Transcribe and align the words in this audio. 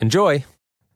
Enjoy! 0.00 0.44